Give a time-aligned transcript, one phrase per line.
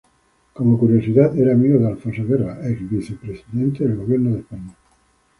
[0.53, 4.75] Como curiosidad, era amigo de Alfonso Guerra, ex-vicepresidente del Gobierno de España.